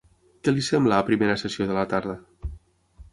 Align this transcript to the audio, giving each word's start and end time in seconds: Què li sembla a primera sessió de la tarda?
Què 0.47 0.53
li 0.53 0.63
sembla 0.67 0.95
a 1.01 1.05
primera 1.09 1.35
sessió 1.41 1.67
de 1.73 1.75
la 1.77 1.83
tarda? 1.93 2.17